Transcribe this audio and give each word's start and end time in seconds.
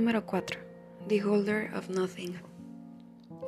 número 0.00 0.24
4. 0.24 0.58
The 1.08 1.22
Holder 1.22 1.74
of 1.74 1.90
Nothing. 1.90 2.32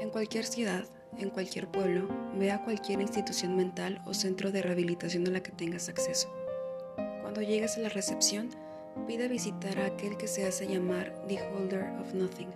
En 0.01 0.11
cualquier 0.11 0.45
ciudad, 0.45 0.85
en 1.17 1.31
cualquier 1.31 1.67
pueblo, 1.67 2.07
ve 2.39 2.51
a 2.51 2.63
cualquier 2.63 3.01
institución 3.01 3.57
mental 3.57 4.03
o 4.05 4.13
centro 4.13 4.53
de 4.53 4.61
rehabilitación 4.61 5.27
a 5.27 5.31
la 5.31 5.43
que 5.43 5.51
tengas 5.51 5.89
acceso. 5.89 6.31
Cuando 7.23 7.41
llegues 7.41 7.79
a 7.79 7.81
la 7.81 7.89
recepción, 7.89 8.51
pide 9.07 9.29
visitar 9.29 9.79
a 9.79 9.87
aquel 9.87 10.19
que 10.19 10.29
se 10.29 10.47
hace 10.47 10.67
llamar 10.67 11.25
The 11.27 11.41
Holder 11.41 11.85
of 11.99 12.13
Nothing. 12.13 12.51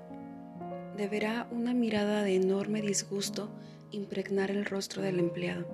Deberá 0.99 1.49
una 1.51 1.73
mirada 1.73 2.23
de 2.23 2.35
enorme 2.35 2.83
disgusto 2.83 3.49
impregnar 3.93 4.51
el 4.51 4.67
rostro 4.67 5.01
del 5.01 5.21
empleado. 5.21 5.67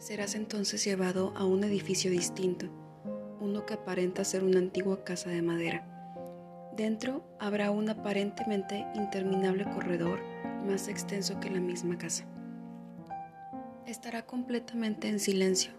Serás 0.00 0.34
entonces 0.34 0.82
llevado 0.82 1.32
a 1.36 1.44
un 1.44 1.62
edificio 1.62 2.10
distinto, 2.10 2.66
uno 3.38 3.64
que 3.64 3.74
aparenta 3.74 4.24
ser 4.24 4.42
una 4.42 4.58
antigua 4.58 5.04
casa 5.04 5.30
de 5.30 5.42
madera. 5.42 5.95
Dentro 6.76 7.24
habrá 7.38 7.70
un 7.70 7.88
aparentemente 7.88 8.86
interminable 8.94 9.64
corredor 9.64 10.20
más 10.66 10.88
extenso 10.88 11.40
que 11.40 11.48
la 11.48 11.58
misma 11.58 11.96
casa. 11.96 12.26
Estará 13.86 14.26
completamente 14.26 15.08
en 15.08 15.18
silencio. 15.18 15.72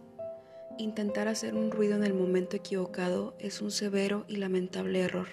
Intentar 0.79 1.27
hacer 1.27 1.53
un 1.53 1.69
ruido 1.69 1.95
en 1.95 2.03
el 2.03 2.15
momento 2.15 2.55
equivocado 2.55 3.35
es 3.37 3.61
un 3.61 3.69
severo 3.69 4.25
y 4.27 4.37
lamentable 4.37 5.01
error. 5.01 5.27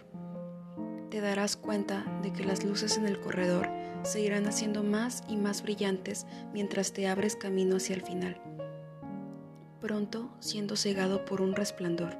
Te 1.11 1.23
darás 1.23 1.57
cuenta 1.57 2.05
de 2.23 2.31
que 2.33 2.45
las 2.45 2.62
luces 2.62 2.99
en 2.99 3.07
el 3.07 3.19
corredor 3.19 3.71
se 4.03 4.21
irán 4.21 4.47
haciendo 4.47 4.83
más 4.83 5.23
y 5.29 5.37
más 5.37 5.62
brillantes 5.62 6.27
mientras 6.53 6.93
te 6.93 7.09
abres 7.09 7.37
camino 7.37 7.77
hacia 7.77 7.95
el 7.95 8.03
final, 8.03 8.39
pronto 9.81 10.31
siendo 10.41 10.77
cegado 10.77 11.25
por 11.25 11.41
un 11.41 11.55
resplandor. 11.55 12.19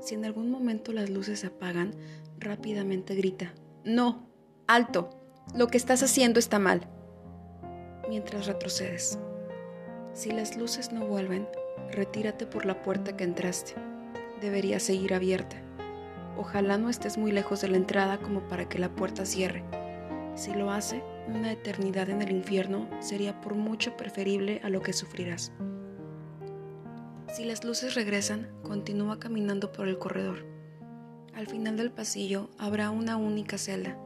Si 0.00 0.14
en 0.14 0.24
algún 0.24 0.50
momento 0.50 0.92
las 0.92 1.10
luces 1.10 1.40
se 1.40 1.48
apagan, 1.48 1.92
rápidamente 2.40 3.14
grita, 3.14 3.54
No, 3.84 4.28
alto, 4.66 5.10
lo 5.54 5.68
que 5.68 5.76
estás 5.76 6.02
haciendo 6.02 6.38
está 6.38 6.58
mal. 6.58 6.88
Mientras 8.08 8.46
retrocedes. 8.46 9.18
Si 10.12 10.30
las 10.30 10.56
luces 10.56 10.92
no 10.92 11.06
vuelven, 11.06 11.48
retírate 11.90 12.46
por 12.46 12.66
la 12.66 12.82
puerta 12.82 13.16
que 13.16 13.24
entraste. 13.24 13.74
Debería 14.40 14.80
seguir 14.80 15.14
abierta. 15.14 15.56
Ojalá 16.36 16.78
no 16.78 16.88
estés 16.88 17.18
muy 17.18 17.32
lejos 17.32 17.60
de 17.60 17.68
la 17.68 17.76
entrada 17.76 18.18
como 18.18 18.46
para 18.48 18.68
que 18.68 18.78
la 18.78 18.94
puerta 18.94 19.26
cierre. 19.26 19.64
Si 20.34 20.54
lo 20.54 20.70
hace, 20.70 21.02
una 21.26 21.52
eternidad 21.52 22.08
en 22.10 22.22
el 22.22 22.30
infierno 22.30 22.88
sería 23.00 23.40
por 23.40 23.54
mucho 23.54 23.96
preferible 23.96 24.60
a 24.62 24.70
lo 24.70 24.80
que 24.80 24.92
sufrirás. 24.92 25.52
Si 27.32 27.44
las 27.44 27.64
luces 27.64 27.94
regresan, 27.94 28.48
continúa 28.62 29.18
caminando 29.18 29.72
por 29.72 29.88
el 29.88 29.98
corredor. 29.98 30.57
Al 31.38 31.46
final 31.46 31.76
del 31.76 31.92
pasillo 31.92 32.50
habrá 32.58 32.90
una 32.90 33.16
única 33.16 33.58
celda. 33.58 33.96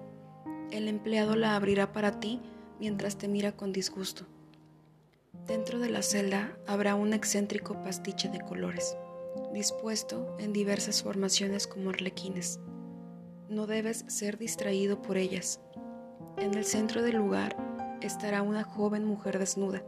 El 0.70 0.86
empleado 0.86 1.34
la 1.34 1.56
abrirá 1.56 1.90
para 1.90 2.20
ti 2.20 2.42
mientras 2.78 3.16
te 3.16 3.26
mira 3.26 3.52
con 3.52 3.72
disgusto. 3.72 4.26
Dentro 5.46 5.78
de 5.78 5.88
la 5.88 6.02
celda 6.02 6.54
habrá 6.66 6.94
un 6.94 7.14
excéntrico 7.14 7.82
pastiche 7.82 8.28
de 8.28 8.38
colores, 8.42 8.98
dispuesto 9.54 10.36
en 10.40 10.52
diversas 10.52 11.02
formaciones 11.02 11.66
como 11.66 11.88
arlequines. 11.88 12.60
No 13.48 13.66
debes 13.66 14.04
ser 14.08 14.36
distraído 14.36 15.00
por 15.00 15.16
ellas. 15.16 15.58
En 16.36 16.52
el 16.52 16.66
centro 16.66 17.00
del 17.00 17.16
lugar 17.16 17.56
estará 18.02 18.42
una 18.42 18.62
joven 18.62 19.06
mujer 19.06 19.38
desnuda, 19.38 19.82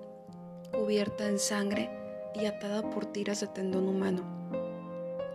cubierta 0.72 1.28
en 1.28 1.38
sangre 1.38 1.90
y 2.34 2.46
atada 2.46 2.88
por 2.88 3.04
tiras 3.04 3.40
de 3.40 3.48
tendón 3.48 3.86
humano. 3.86 4.63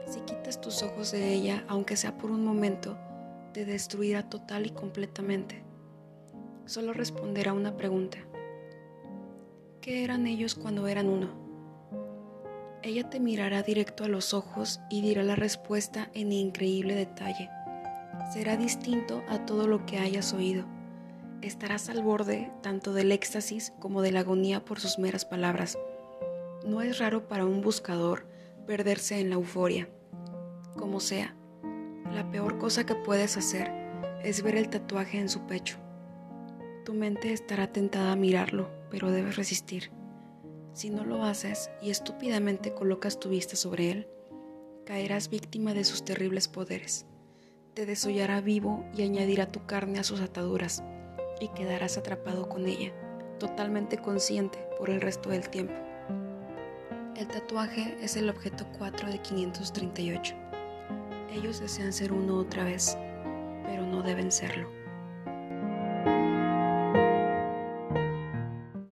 Si 0.09 0.21
quitas 0.21 0.59
tus 0.59 0.81
ojos 0.81 1.11
de 1.11 1.31
ella, 1.31 1.63
aunque 1.67 1.95
sea 1.95 2.17
por 2.17 2.31
un 2.31 2.43
momento, 2.43 2.97
te 3.53 3.63
destruirá 3.63 4.27
total 4.27 4.65
y 4.65 4.71
completamente. 4.71 5.61
Solo 6.65 6.93
responderá 6.93 7.53
una 7.53 7.77
pregunta. 7.77 8.17
¿Qué 9.81 10.03
eran 10.03 10.25
ellos 10.25 10.55
cuando 10.55 10.87
eran 10.87 11.07
uno? 11.07 11.29
Ella 12.81 13.07
te 13.07 13.19
mirará 13.19 13.61
directo 13.61 14.03
a 14.03 14.07
los 14.07 14.33
ojos 14.33 14.79
y 14.89 15.01
dirá 15.01 15.21
la 15.21 15.35
respuesta 15.35 16.09
en 16.15 16.31
increíble 16.31 16.95
detalle. 16.95 17.51
Será 18.33 18.57
distinto 18.57 19.21
a 19.29 19.45
todo 19.45 19.67
lo 19.67 19.85
que 19.85 19.99
hayas 19.99 20.33
oído. 20.33 20.65
Estarás 21.43 21.87
al 21.87 22.01
borde 22.01 22.51
tanto 22.63 22.93
del 22.93 23.11
éxtasis 23.11 23.73
como 23.79 24.01
de 24.01 24.11
la 24.11 24.21
agonía 24.21 24.65
por 24.65 24.79
sus 24.79 24.97
meras 24.97 25.25
palabras. 25.25 25.77
No 26.65 26.81
es 26.81 26.97
raro 26.97 27.27
para 27.27 27.45
un 27.45 27.61
buscador 27.61 28.25
perderse 28.65 29.19
en 29.19 29.29
la 29.29 29.35
euforia. 29.35 29.87
Como 30.77 30.99
sea, 30.99 31.35
la 32.13 32.29
peor 32.31 32.57
cosa 32.57 32.85
que 32.85 32.95
puedes 32.95 33.37
hacer 33.37 33.71
es 34.23 34.41
ver 34.41 34.55
el 34.55 34.69
tatuaje 34.69 35.19
en 35.19 35.29
su 35.29 35.41
pecho. 35.47 35.77
Tu 36.85 36.93
mente 36.93 37.33
estará 37.33 37.71
tentada 37.71 38.11
a 38.11 38.15
mirarlo, 38.15 38.69
pero 38.89 39.11
debes 39.11 39.35
resistir. 39.35 39.91
Si 40.73 40.89
no 40.89 41.03
lo 41.03 41.23
haces 41.23 41.69
y 41.81 41.89
estúpidamente 41.89 42.73
colocas 42.73 43.19
tu 43.19 43.29
vista 43.29 43.55
sobre 43.55 43.91
él, 43.91 44.07
caerás 44.85 45.29
víctima 45.29 45.73
de 45.73 45.83
sus 45.83 46.03
terribles 46.03 46.47
poderes. 46.47 47.05
Te 47.73 47.85
desollará 47.85 48.41
vivo 48.41 48.85
y 48.95 49.03
añadirá 49.03 49.47
tu 49.47 49.65
carne 49.65 49.99
a 49.99 50.03
sus 50.03 50.21
ataduras, 50.21 50.83
y 51.39 51.47
quedarás 51.49 51.97
atrapado 51.97 52.49
con 52.49 52.65
ella, 52.65 52.91
totalmente 53.39 53.97
consciente 53.97 54.59
por 54.77 54.89
el 54.89 55.01
resto 55.01 55.29
del 55.29 55.49
tiempo. 55.49 55.75
El 57.15 57.27
tatuaje 57.27 57.97
es 58.01 58.15
el 58.15 58.29
objeto 58.29 58.65
4 58.77 59.09
de 59.09 59.19
538. 59.19 60.35
Ellos 61.31 61.59
desean 61.59 61.93
ser 61.93 62.11
uno 62.11 62.37
otra 62.37 62.63
vez, 62.63 62.97
pero 63.63 63.85
no 63.85 64.01
deben 64.01 64.31
serlo. 64.31 64.78